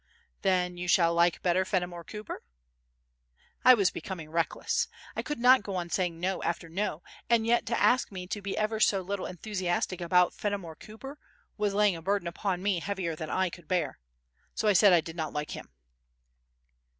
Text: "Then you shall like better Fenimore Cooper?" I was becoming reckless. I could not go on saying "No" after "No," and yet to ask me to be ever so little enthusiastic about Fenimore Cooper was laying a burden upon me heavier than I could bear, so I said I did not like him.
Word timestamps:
"Then 0.41 0.77
you 0.79 0.87
shall 0.87 1.13
like 1.13 1.43
better 1.43 1.63
Fenimore 1.63 2.03
Cooper?" 2.03 2.41
I 3.63 3.75
was 3.75 3.91
becoming 3.91 4.31
reckless. 4.31 4.87
I 5.15 5.21
could 5.21 5.37
not 5.37 5.61
go 5.61 5.75
on 5.75 5.91
saying 5.91 6.19
"No" 6.19 6.41
after 6.41 6.67
"No," 6.67 7.03
and 7.29 7.45
yet 7.45 7.67
to 7.67 7.79
ask 7.79 8.11
me 8.11 8.25
to 8.25 8.41
be 8.41 8.57
ever 8.57 8.79
so 8.79 9.01
little 9.01 9.27
enthusiastic 9.27 10.01
about 10.01 10.33
Fenimore 10.33 10.75
Cooper 10.75 11.19
was 11.55 11.75
laying 11.75 11.95
a 11.95 12.01
burden 12.01 12.27
upon 12.27 12.63
me 12.63 12.79
heavier 12.79 13.15
than 13.15 13.29
I 13.29 13.51
could 13.51 13.67
bear, 13.67 13.99
so 14.55 14.67
I 14.67 14.73
said 14.73 14.91
I 14.91 15.01
did 15.01 15.15
not 15.15 15.33
like 15.33 15.51
him. 15.51 15.69